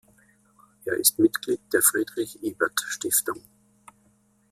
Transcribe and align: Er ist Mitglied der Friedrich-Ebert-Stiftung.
Er 0.85 0.95
ist 0.97 1.19
Mitglied 1.19 1.61
der 1.71 1.83
Friedrich-Ebert-Stiftung. 1.83 3.39